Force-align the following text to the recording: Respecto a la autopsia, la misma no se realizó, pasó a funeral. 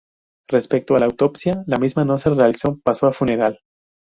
Respecto 0.49 0.95
a 0.95 0.97
la 0.97 1.05
autopsia, 1.05 1.61
la 1.67 1.77
misma 1.77 2.03
no 2.03 2.17
se 2.17 2.31
realizó, 2.31 2.79
pasó 2.83 3.05
a 3.05 3.13
funeral. 3.13 3.59